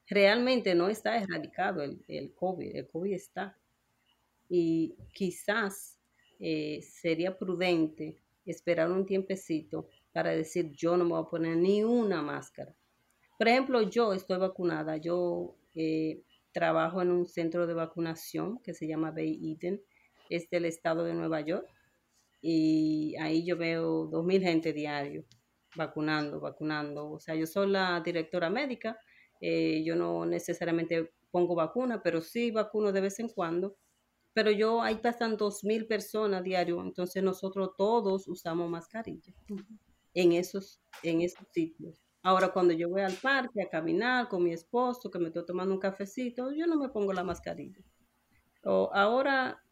[0.07, 3.57] realmente no está erradicado el, el COVID, el COVID está.
[4.47, 5.99] Y quizás
[6.39, 11.83] eh, sería prudente esperar un tiempecito para decir yo no me voy a poner ni
[11.83, 12.75] una máscara.
[13.37, 18.87] Por ejemplo, yo estoy vacunada, yo eh, trabajo en un centro de vacunación que se
[18.87, 19.81] llama Bay Eden,
[20.29, 21.67] es del estado de Nueva York,
[22.41, 25.25] y ahí yo veo dos mil gente diario
[25.75, 27.11] vacunando, vacunando.
[27.11, 28.99] O sea, yo soy la directora médica,
[29.41, 33.77] eh, yo no necesariamente pongo vacuna, pero sí vacuno de vez en cuando
[34.35, 39.33] pero yo, ahí pasan dos mil personas diario, entonces nosotros todos usamos mascarilla
[40.13, 42.03] en, esos, en esos sitios.
[42.21, 45.73] Ahora, cuando yo voy al parque a caminar con mi esposo, que me estoy tomando
[45.73, 47.79] un cafecito, yo no me pongo la mascarilla.
[48.65, 49.63] O ahora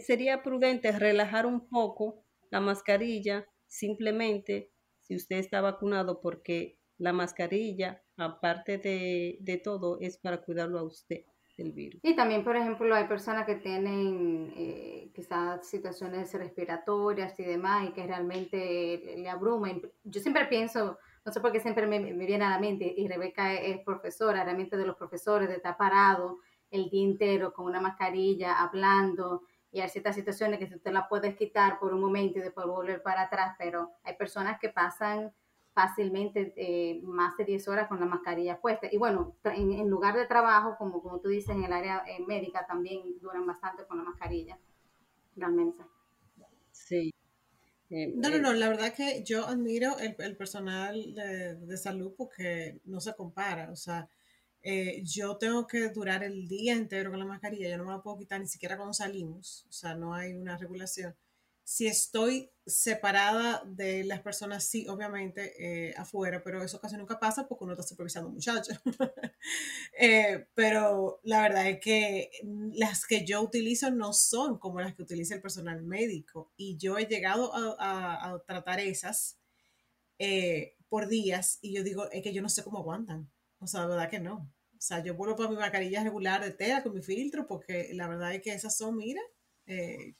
[0.00, 4.72] sería prudente relajar un poco la mascarilla, simplemente
[5.02, 10.84] si usted está vacunado, porque la mascarilla, aparte de, de todo, es para cuidarlo a
[10.84, 11.24] usted.
[11.58, 17.92] Y también, por ejemplo, hay personas que tienen eh, quizás situaciones respiratorias y demás y
[17.92, 19.82] que realmente le abruman.
[20.04, 23.54] Yo siempre pienso, no sé por qué siempre me, viene a la mente, y Rebeca
[23.54, 26.38] es, profesora, realmente de los profesores, de estar parado
[26.70, 31.36] el día entero con una mascarilla, hablando, y hay ciertas situaciones que usted la puedes
[31.36, 35.32] quitar por un momento y después volver para atrás, pero hay personas que pasan
[35.74, 38.88] fácilmente eh, más de 10 horas con la mascarilla puesta.
[38.90, 42.66] Y bueno, en, lugar de trabajo, como, como tú dices, en el área eh, médica
[42.66, 44.58] también duran bastante con la mascarilla,
[45.36, 45.84] realmente.
[46.72, 47.12] Sí.
[47.90, 52.12] Eh, no, no, no, la verdad que yo admiro el, el personal de, de, salud
[52.18, 54.08] porque no se compara, o sea,
[55.02, 58.18] yo tengo que durar el día entero con la mascarilla, yo no me la puedo
[58.18, 61.14] quitar ni siquiera cuando salimos, o sea, no hay una regulación
[61.68, 65.52] si estoy separada de las personas, sí, obviamente,
[65.90, 68.80] eh, afuera, pero eso casi nunca pasa porque uno está supervisando muchachos.
[70.00, 72.30] eh, pero la verdad es que
[72.72, 76.96] las que yo utilizo no son como las que utiliza el personal médico y yo
[76.96, 79.38] he llegado a, a, tratar esas
[80.18, 83.30] eh, por días y yo digo, es que yo no sé cómo aguantan.
[83.58, 84.50] O sea, la verdad que no.
[84.78, 88.06] O sea, yo vuelvo para mi mascarilla regular de tela con mi filtro porque la
[88.06, 89.20] verdad es que esas son, mira,
[89.66, 90.14] eh,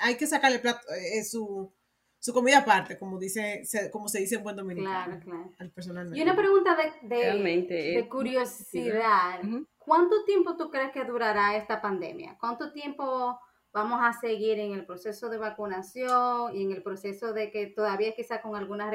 [0.00, 1.72] hay que sacarle plato, eh, su,
[2.20, 5.04] su comida aparte, como dice, se, como se dice en buen dominicano.
[5.04, 5.52] Claro, claro.
[5.58, 6.16] Al personal.
[6.16, 9.40] Y una pregunta de, de, curiosidad.
[9.76, 12.36] ¿Cuánto tiempo tú crees que durará esta pandemia?
[12.38, 13.40] ¿Cuánto tiempo
[13.72, 18.14] vamos a seguir en el proceso de vacunación y en el proceso de que todavía
[18.14, 18.92] quizá con algunas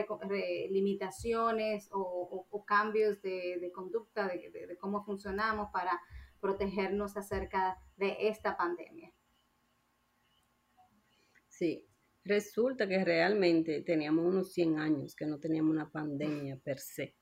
[0.70, 6.00] limitaciones o, cambios de, conducta de, cómo funcionamos para
[6.42, 9.12] protegernos acerca de esta pandemia.
[11.48, 11.88] Sí,
[12.24, 17.16] resulta que realmente teníamos unos 100 años que no teníamos una pandemia per se.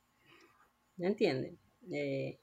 [0.98, 1.60] ¿Me entienden?
[1.92, 2.40] Eh,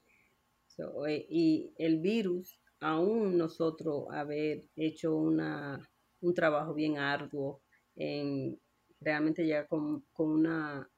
[1.07, 5.79] eh, y el virus aún nosotros haber hecho una,
[6.21, 7.61] un trabajo bien arduo
[7.95, 8.59] en
[8.99, 10.89] realmente llegar con, una,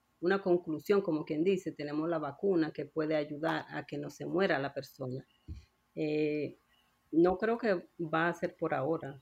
[0.42, 4.60] conclusión, como quien dice, tenemos la vacuna que puede ayudar a que no se muera
[4.60, 5.26] la persona.
[5.96, 6.58] Eh,
[7.12, 9.22] no creo que va a ser por ahora,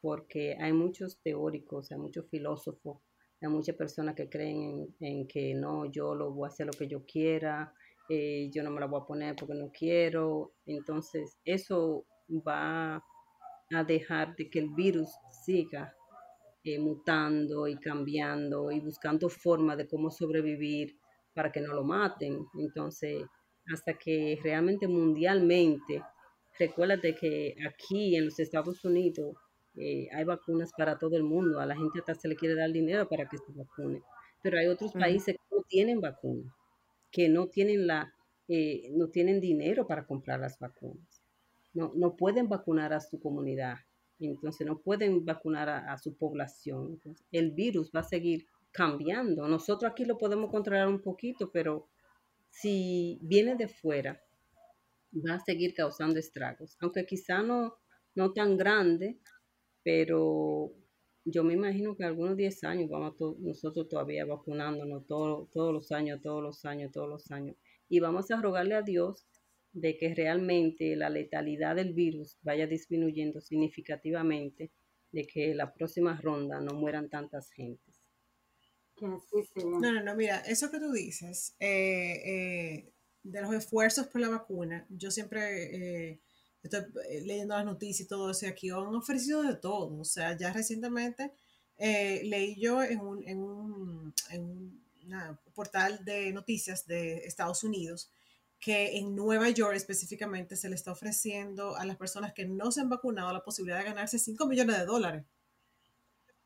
[0.00, 3.00] porque hay muchos teóricos, hay muchos filósofos,
[3.40, 6.88] hay muchas personas que creen en, que no, yo lo voy a hacer lo que
[6.88, 7.74] yo quiera,
[8.08, 10.52] eh, yo no me la voy a poner porque no quiero.
[10.66, 13.02] Entonces, eso va
[13.70, 15.10] a dejar de que el virus
[15.44, 15.94] siga
[16.64, 20.98] eh, mutando y cambiando y buscando formas de cómo sobrevivir
[21.34, 22.46] para que no lo maten.
[22.58, 23.24] Entonces,
[23.72, 26.02] hasta que realmente mundialmente,
[26.58, 29.36] recuérdate que aquí en los Estados Unidos
[29.76, 32.70] eh, hay vacunas para todo el mundo, a la gente hasta se le quiere dar
[32.70, 34.02] dinero para que se vacune,
[34.42, 36.52] pero hay otros países que no tienen vacunas
[37.14, 38.12] que no tienen, la,
[38.48, 41.22] eh, no tienen dinero para comprar las vacunas.
[41.72, 43.76] No, no pueden vacunar a su comunidad,
[44.18, 47.00] entonces no pueden vacunar a, su población.
[47.30, 49.46] el virus va a seguir cambiando.
[49.46, 51.88] Nosotros aquí lo podemos controlar un poquito, pero
[52.50, 54.20] si viene de fuera,
[55.12, 57.76] va a seguir causando estragos, aunque quizá no,
[58.16, 59.20] no tan grande,
[59.84, 60.72] pero
[61.24, 66.42] yo me imagino que algunos 10 años vamos nosotros todavía vacunándonos todos los años, todos
[66.42, 67.56] los años, todos los años.
[67.88, 69.26] Y vamos a rogarle a Dios
[69.72, 74.70] de que realmente la letalidad del virus vaya disminuyendo significativamente,
[75.12, 78.02] de que la próxima ronda no mueran tantas gentes.
[79.00, 79.20] No,
[79.80, 84.86] no, no, mira, eso que tú dices, eh, eh, de los esfuerzos por la vacuna,
[84.90, 86.10] yo siempre...
[86.10, 86.20] Eh,
[86.64, 89.98] estoy eh, leyendo las noticias y todo eso, y aquí han ofrecido de todo.
[89.98, 91.32] O sea, ya recientemente
[91.76, 94.14] eh, leí yo en un, en un,
[95.54, 98.10] portal de noticias de Estados Unidos
[98.58, 102.80] que en Nueva York específicamente se le está ofreciendo a las personas que no se
[102.80, 105.24] han vacunado la posibilidad de ganarse 5 millones de dólares.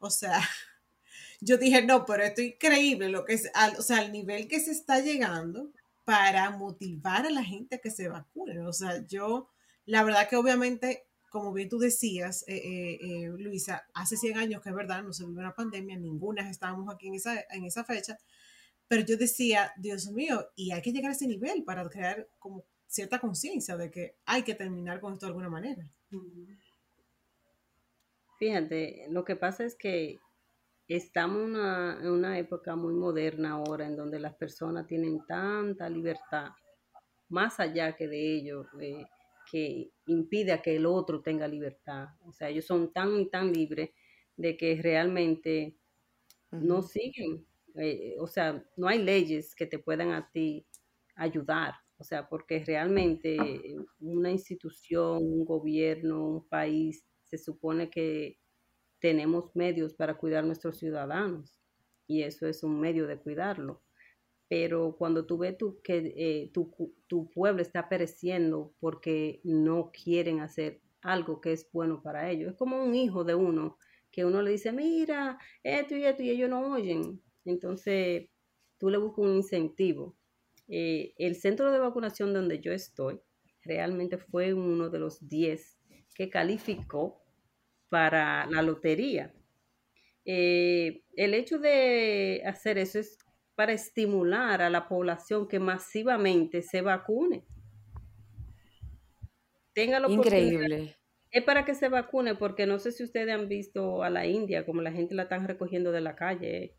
[0.00, 0.40] O sea,
[1.40, 4.59] yo dije, no, pero esto es increíble, lo que es, o sea, al nivel que
[4.59, 5.70] se está llegando
[6.04, 8.59] para motivar a la gente a que se vacune.
[8.66, 9.48] O sea, yo
[9.88, 14.62] la verdad que obviamente, como bien tú decías, eh, eh, eh, Luisa, hace 100 años
[14.62, 17.85] que es verdad, no se vivió una pandemia, ninguna estábamos aquí en esa, en esa
[17.85, 18.18] fecha,
[18.87, 22.66] pero yo decía, Dios mío, y hay que llegar a ese nivel para crear como
[22.87, 25.88] cierta conciencia de que hay que terminar con esto de alguna manera.
[28.38, 30.18] Fíjate, lo que pasa es que
[30.87, 36.51] estamos en una época muy moderna ahora en donde las personas tienen tanta libertad,
[37.31, 38.66] más allá que de ellos
[39.50, 42.08] que impide a que el otro tenga libertad.
[42.24, 43.90] O sea, ellos son tan y tan libres
[44.37, 45.76] de que realmente
[46.50, 50.66] no siguen, eh, o sea, no hay leyes que te puedan a ti
[51.16, 51.74] ayudar.
[51.96, 53.37] O sea, porque realmente
[53.98, 58.38] una institución, un gobierno, un país, se supone que
[59.00, 61.61] tenemos medios para cuidar a nuestros ciudadanos
[62.06, 63.82] y eso es un medio de cuidarlo
[64.48, 66.74] pero cuando tú ves tú que eh, tu,
[67.06, 72.56] tu, pueblo está pereciendo porque no quieren hacer algo que es bueno para ellos, es
[72.56, 73.78] como un hijo de uno,
[74.11, 77.22] que uno le dice, mira, esto y esto, y ellos no oyen.
[77.44, 78.29] Entonces,
[78.79, 80.16] tú le buscas un incentivo.
[80.66, 83.20] Eh, el centro de vacunación donde yo estoy
[83.62, 85.79] realmente fue uno de los 10
[86.14, 87.23] que calificó
[87.88, 89.35] para la lotería.
[90.25, 93.18] Eh, el hecho de hacer eso es
[93.59, 97.42] para estimular a la población que masivamente se vacune.
[99.73, 100.94] Téngalo Increíble.
[101.33, 104.65] Es para que se vacune, porque no sé si ustedes han visto a la India,
[104.65, 106.77] como la gente la están recogiendo de la calle,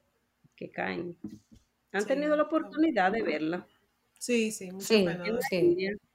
[0.56, 1.18] que caen.
[1.92, 3.68] ¿Han tenido la oportunidad de verla?
[4.18, 5.06] Sí, sí, muchas sí,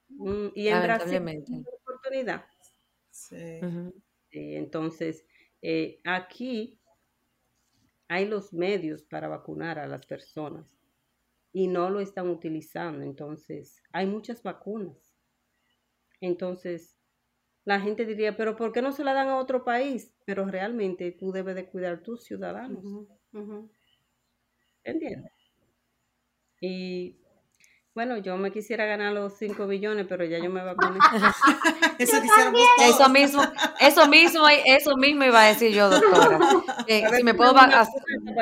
[0.09, 2.45] mm, y en Brasil la oportunidad.
[3.11, 3.59] Sí.
[4.31, 5.27] entonces,
[5.61, 6.79] eh, aquí
[8.07, 10.65] hay los medios para vacunar a las personas
[11.51, 13.03] y no lo están utilizando.
[13.03, 15.15] Entonces, hay muchas vacunas.
[16.21, 16.97] Entonces,
[17.63, 20.13] la gente diría, pero ¿por qué no se la dan a otro país?
[20.25, 22.83] Pero realmente tú debes de cuidar tus ciudadanos.
[24.83, 25.31] ¿Entiendes?
[26.61, 27.17] Y
[27.95, 30.99] bueno, yo me quisiera ganar los 5 billones, pero ya yo me vacuné.
[31.97, 33.41] Eso Eso mismo,
[33.79, 36.39] eso mismo, eso mismo iba a decir yo, doctora.
[37.17, 37.87] si me puedo para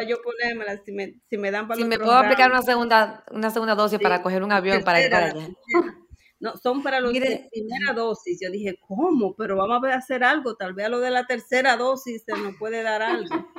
[0.07, 3.51] yo ponérmela, si me, si me dan para Si me puedo aplicar una segunda, una
[3.51, 5.47] segunda dosis para coger un avión para ir para allá.
[6.39, 8.39] No, son para los de primera dosis.
[8.41, 9.35] Yo dije, ¿cómo?
[9.35, 10.55] Pero vamos a hacer algo.
[10.55, 13.52] Tal vez a lo de la tercera dosis se nos puede dar algo.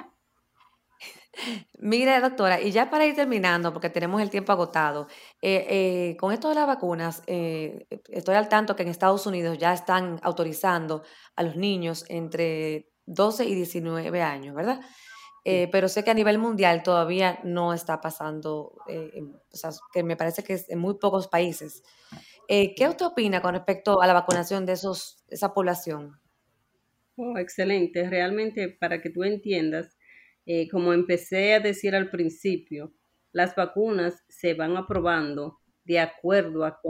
[1.78, 5.08] Mire, doctora, y ya para ir terminando, porque tenemos el tiempo agotado,
[5.42, 9.58] eh, eh, con esto de las vacunas, eh, estoy al tanto que en Estados Unidos
[9.58, 11.02] ya están autorizando
[11.36, 14.80] a los niños entre 12 y 19 años, ¿verdad?
[15.70, 20.42] pero sé que a nivel mundial todavía no está pasando, o sea, que me parece
[20.42, 21.82] que es en muy pocos países.
[22.48, 26.18] ¿Qué usted opina con respecto a la vacunación de esos, esa población?
[27.16, 28.08] Oh, excelente.
[28.08, 29.93] Realmente, para que tú entiendas,
[30.46, 32.92] eh, como empecé a decir al principio,
[33.32, 36.80] las vacunas se van aprobando de acuerdo a,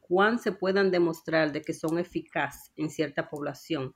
[0.00, 3.94] cuán, se puedan demostrar de que son eficaces en cierta población.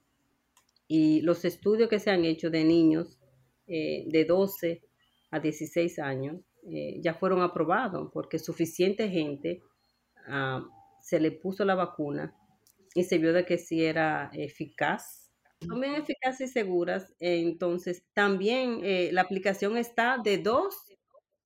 [0.86, 3.18] Y los estudios que se han hecho de niños
[3.66, 4.82] eh, de 12
[5.30, 9.62] a 16 años eh, ya fueron aprobados porque suficiente gente
[10.28, 10.64] ah,
[11.02, 12.34] se le puso la vacuna
[12.94, 15.23] y se vio de que sí era eficaz
[15.66, 17.14] son bien eficaces y seguras.
[17.18, 20.74] Entonces, también eh, la aplicación está de 2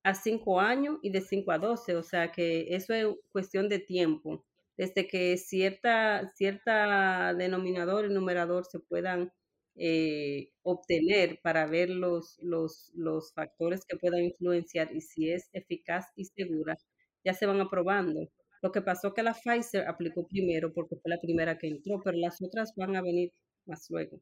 [0.03, 3.79] a 5 años y de 5 a 12, o sea que eso es cuestión de
[3.79, 4.45] tiempo.
[4.77, 9.31] Desde que cierta, cierta denominador y numerador se puedan
[9.75, 16.07] eh, obtener para ver los, los, los factores que puedan influenciar y si es eficaz
[16.15, 16.77] y segura,
[17.23, 18.29] ya se van aprobando.
[18.61, 22.17] Lo que pasó que la Pfizer aplicó primero porque fue la primera que entró, pero
[22.17, 23.31] las otras van a venir
[23.69, 24.19] más luego.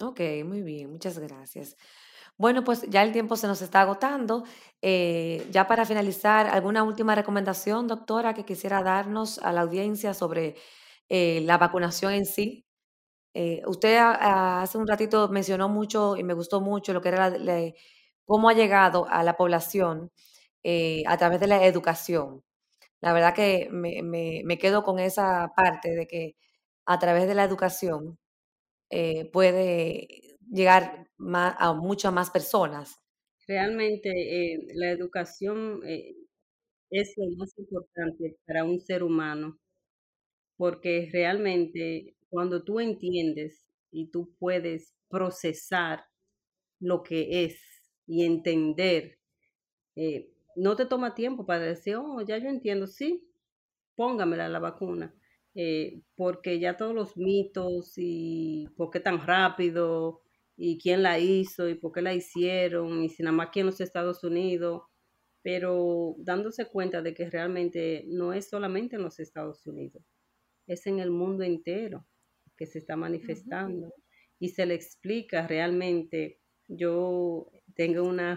[0.00, 1.76] Ok, muy bien, muchas gracias.
[2.38, 4.44] Bueno, pues ya el tiempo se nos está agotando.
[4.80, 10.56] Eh, ya para finalizar, ¿alguna última recomendación, doctora, que quisiera darnos a la audiencia sobre
[11.08, 12.64] eh, la vacunación en sí?
[13.34, 17.32] Eh, usted hace un ratito mencionó mucho y me gustó mucho lo que era
[18.26, 20.10] cómo ha llegado a la población
[21.06, 22.42] a través de la educación.
[23.00, 26.36] La verdad que me, me quedo con esa parte de que
[26.86, 28.18] a través de la educación
[28.90, 33.00] eh, puede llegar a muchas más personas.
[33.46, 36.14] Realmente eh, la educación eh,
[36.90, 39.58] es lo más importante para un ser humano,
[40.56, 46.04] porque realmente cuando tú entiendes y tú puedes procesar
[46.80, 47.60] lo que es
[48.06, 49.18] y entender,
[50.56, 53.26] no te toma tiempo para decir, oh, ya yo entiendo, sí,
[53.94, 55.14] póngamela la vacuna.
[55.54, 60.22] Eh, porque ya todos los mitos y por qué tan rápido
[60.56, 63.66] y quién la hizo y por qué la hicieron y si nada más aquí en
[63.66, 64.82] los Estados Unidos,
[65.42, 70.02] pero dándose cuenta de que realmente no es solamente en los Estados Unidos,
[70.66, 72.06] es en el mundo entero
[72.56, 73.92] que se está manifestando
[74.38, 76.40] y se le explica realmente.
[76.68, 78.36] Yo tengo una,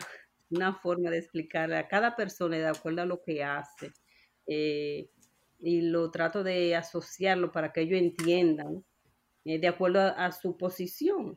[0.49, 3.91] una forma de explicar a cada persona de acuerdo a lo que hace.
[4.47, 5.09] Eh,
[5.59, 8.83] y lo trato de asociarlo para que ellos entiendan
[9.45, 11.35] eh, de acuerdo a, su posición.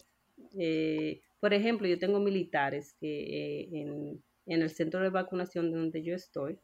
[0.59, 6.03] Eh, por ejemplo, yo tengo militares que eh, en, en, el centro de vacunación donde
[6.03, 6.59] yo estoy,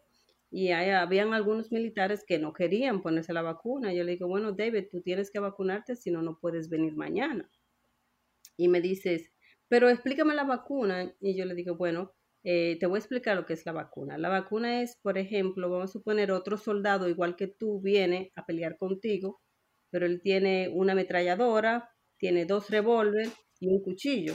[0.51, 3.93] y hay, habían algunos militares que no querían ponerse la vacuna.
[3.93, 7.51] Yo le digo, bueno, David, tú tienes que vacunarte, si no, no puedes venir mañana.
[8.57, 9.33] Y me dices,
[9.67, 11.13] pero explícame la vacuna.
[11.21, 12.13] Y yo le digo, bueno,
[12.45, 14.19] eh, te voy a explicar lo que es la vacuna.
[14.19, 18.45] La vacuna es, por ejemplo, vamos a suponer otro soldado igual que tú viene a
[18.45, 19.41] pelear contigo,
[19.91, 24.35] pero él tiene una ametralladora, tiene dos revólveres y un cuchillo.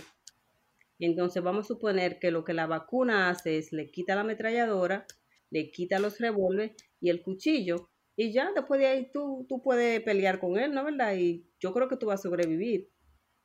[0.97, 5.05] Entonces vamos a suponer que lo que la vacuna hace es le quita la ametralladora,
[5.51, 7.91] le quita los revólveres y el cuchillo.
[8.15, 11.15] Y ya después de ahí tú, tú puedes pelear con él, ¿no verdad?
[11.15, 12.89] Y yo creo que tú vas a sobrevivir.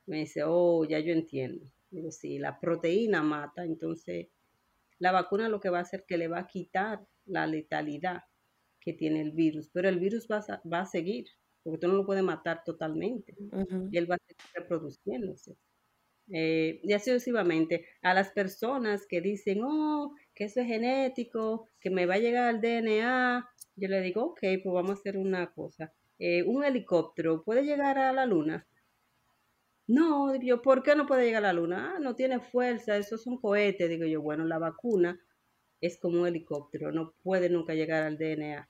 [0.07, 1.67] Me dice, oh, ya yo entiendo.
[1.91, 4.29] Digo, sí, la proteína mata, entonces
[5.05, 8.23] la vacuna lo que va a hacer que le va a quitar la letalidad
[8.81, 11.27] que tiene el virus, pero el virus va a, va a seguir,
[11.63, 13.35] porque tú no lo puedes matar totalmente,
[13.91, 15.57] y él va a seguir reproduciéndose.
[16.33, 21.91] Eh, y así sucesivamente, a las personas que dicen, oh, que eso es genético, que
[21.91, 23.47] me va a llegar el DNA,
[23.77, 25.93] yo le digo, ok, pues vamos a hacer una cosa.
[26.19, 28.67] Eh, un helicóptero puede llegar a la luna.
[29.87, 31.95] No, digo yo, ¿por qué no puede llegar a la luna?
[31.95, 33.89] Ah, no tiene fuerza, eso es un cohete.
[33.89, 35.21] Digo yo, bueno, la vacuna
[35.81, 38.69] es como un helicóptero, no puede nunca llegar al DNA.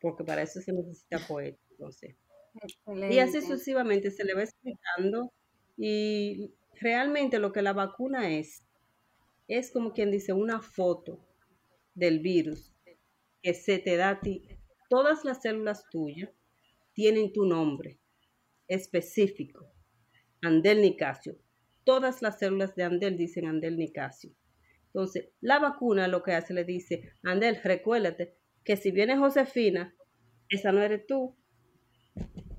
[0.00, 2.16] Porque para eso se necesita cohete, entonces.
[3.10, 5.30] Y así sucesivamente se le va explicando
[5.76, 8.62] y realmente lo que la vacuna es,
[9.46, 11.20] es como quien dice una foto
[11.94, 12.72] del virus
[13.42, 14.48] que se te da a ti.
[14.88, 16.30] Todas las células tuyas
[16.94, 17.98] tienen tu nombre
[18.68, 19.72] específico,
[20.42, 21.36] Andel Nicasio.
[21.84, 24.32] Todas las células de Andel dicen Andel Nicasio.
[24.86, 29.94] Entonces, la vacuna lo que hace le dice, Andel, recuérdate que si viene Josefina,
[30.48, 31.36] esa no eres tú.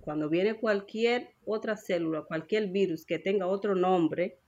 [0.02, 4.40] Cuando viene cualquier otra célula, cualquier virus que tenga otro nombre,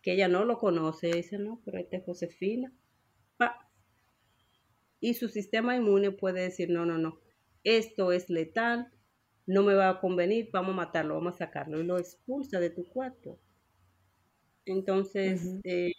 [0.00, 2.72] que ella no lo conoce, dice, no, pero esta es Josefina.
[5.00, 7.20] Y su sistema inmune puede decir, no, no, no,
[7.62, 8.90] esto es letal,
[9.48, 12.68] no me va a convenir, vamos a matarlo, vamos a sacarlo y lo expulsa de
[12.68, 13.40] tu cuerpo.
[14.66, 15.92] Entonces, eh,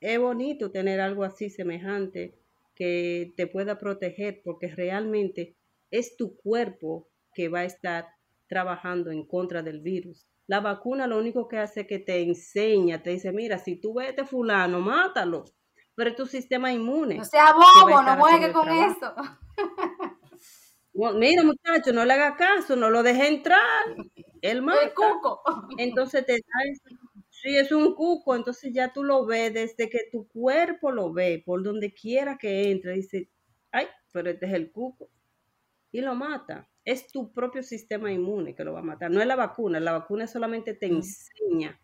[0.00, 2.36] es bonito tener algo así semejante
[2.74, 5.56] que te pueda proteger porque realmente
[5.92, 8.08] es tu cuerpo que va a estar
[8.48, 10.26] trabajando en contra del virus.
[10.48, 13.94] La vacuna lo único que hace es que te enseña, te dice, mira, si tú
[13.94, 15.44] ves a este fulano, mátalo.
[15.94, 17.18] Pero es tu sistema inmune.
[17.18, 19.14] No sea bobo, no juegue con eso.
[21.14, 23.60] Mira, muchacho, no le haga caso, no lo deje entrar.
[24.42, 25.42] El, el cuco.
[25.78, 26.38] Entonces te da
[27.30, 31.40] Sí, es un cuco, entonces ya tú lo ves desde que tu cuerpo lo ve,
[31.46, 33.30] por donde quiera que entre, dice,
[33.70, 35.08] ay, pero este es el cuco.
[35.92, 36.68] Y lo mata.
[36.84, 39.10] Es tu propio sistema inmune que lo va a matar.
[39.10, 41.80] No es la vacuna, la vacuna solamente te enseña.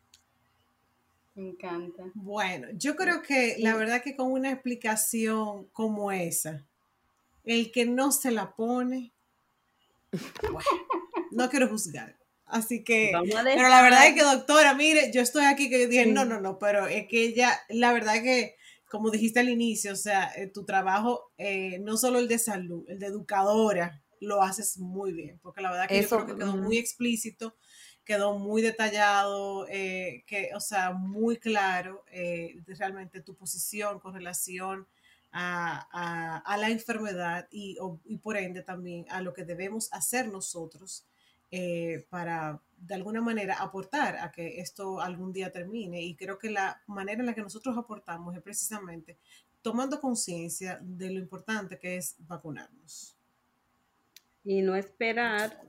[1.35, 2.05] Me encanta.
[2.15, 6.65] Bueno, yo creo que la verdad que con una explicación como esa,
[7.45, 9.13] el que no se la pone,
[10.51, 10.69] bueno,
[11.31, 12.19] no quiero juzgar.
[12.47, 16.25] Así que, pero la verdad es que doctora, mire, yo estoy aquí que dije, no,
[16.25, 18.57] no, no, pero es que ella, la verdad es que,
[18.89, 22.85] como dijiste al inicio, o sea, eh, tu trabajo, eh, no solo el de salud,
[22.89, 26.45] el de educadora, lo haces muy bien, porque la verdad que Eso, yo creo que
[26.45, 27.57] quedó muy explícito,
[28.05, 32.05] quedó muy detallado, eh, que, o sea, muy claro
[32.67, 34.87] realmente tu posición con relación
[35.37, 41.09] a, a, la enfermedad y, y, por ende también a lo que debemos hacer nosotros
[41.51, 46.03] eh, para de alguna manera aportar a que esto algún día termine.
[46.03, 49.18] Y creo que la manera en la que nosotros aportamos es precisamente
[49.61, 53.16] tomando conciencia de lo importante que es vacunarnos.
[54.45, 55.61] Y no esperar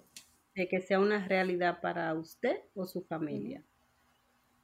[0.53, 3.63] de que sea una realidad para usted o su familia.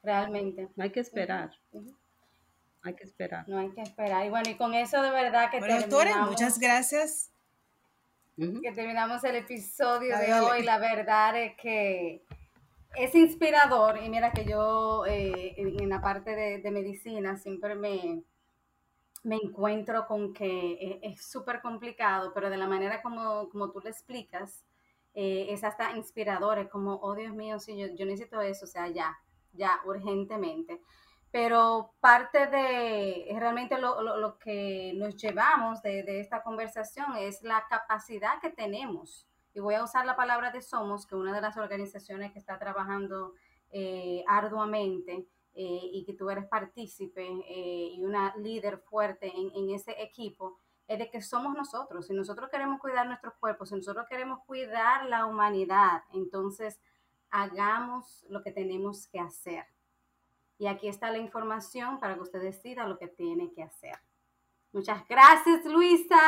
[0.04, 0.70] Realmente.
[0.76, 1.52] No hay que esperar.
[2.84, 3.48] Hay que esperar.
[3.48, 4.26] No hay que esperar.
[4.26, 7.32] Y bueno, y con eso de verdad que bueno, doctora, muchas gracias
[8.36, 10.64] que terminamos el episodio de hoy.
[10.64, 12.24] La verdad es que
[12.96, 18.24] es inspirador y mira que yo eh, en, la parte de, medicina siempre me,
[19.24, 23.80] me encuentro con que e, es súper complicado, pero de la manera como, como tú
[23.80, 24.64] le explicas,
[25.14, 28.68] eh, es hasta inspirador, es como, oh Dios mío, sí, yo, yo necesito eso, o
[28.68, 29.18] sea, ya,
[29.54, 30.82] ya, urgentemente
[31.32, 38.50] pero parte de realmente lo, que nos llevamos de, esta conversación es la capacidad que
[38.50, 39.28] tenemos.
[39.54, 42.60] Y voy a usar la palabra de Somos, que una de las organizaciones que está
[42.60, 43.34] trabajando
[43.72, 49.74] eh, arduamente eh, y que tú eres partícipe eh, y una líder fuerte en, en
[49.74, 50.58] ese equipo,
[50.88, 52.08] es de que somos nosotros.
[52.08, 56.82] Si nosotros queremos cuidar nuestros cuerpos, si nosotros queremos cuidar la humanidad, entonces
[57.30, 59.66] hagamos lo que tenemos que hacer
[60.62, 63.96] y aquí está la información para que usted decida lo que tiene que hacer.
[64.72, 66.22] Muchas gracias, Luisa.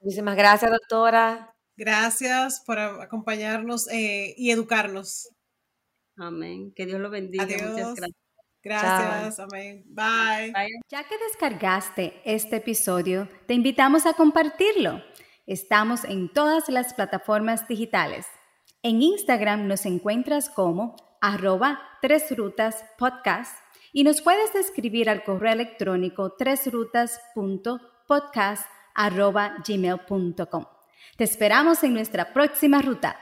[0.00, 1.54] Muchísimas gracias, doctora.
[1.76, 5.28] Gracias por acompañarnos eh, y educarnos.
[6.16, 6.72] Amén.
[6.74, 7.44] Que Dios lo bendiga.
[7.44, 8.16] Muchas gracias.
[8.62, 9.84] Gracias, amén.
[9.88, 10.54] Bye.
[10.88, 15.02] Ya que descargaste este episodio, te invitamos a compartirlo.
[15.46, 18.24] Estamos en todas las plataformas digitales.
[18.82, 23.56] En Instagram nos encuentras como arroba Tres Rutas Podcast
[23.92, 28.64] y nos puedes escribir al correo electrónico tresrutas.podcast
[28.94, 30.64] arroba gmail.com.
[31.16, 33.16] Te esperamos en nuestra próxima ruta.